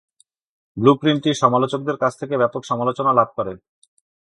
ব্লুপ্রিন্টটি 0.77 1.31
সমালোচকদের 1.33 1.97
কাছ 1.97 2.13
থেকে 2.19 2.35
ব্যাপক 2.37 2.61
সমালোচনা 2.63 3.11
লাভ 3.13 3.29
করে। 3.35 3.53